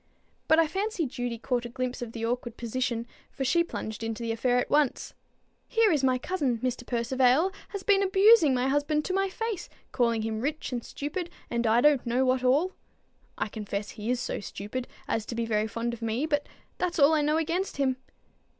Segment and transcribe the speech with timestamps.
[0.47, 4.23] But I fancy Judy caught a glimpse of the awkward position, for she plunged into
[4.23, 5.13] the affair at once.
[5.67, 6.87] "Here is my cousin, Mr.
[6.87, 11.67] Percivale, has been abusing my husband to my face, calling him rich and stupid, and
[11.67, 12.73] I don't know what all.
[13.37, 16.49] I confess he is so stupid as to be very fond of me, but
[16.79, 17.97] that's all I know against him."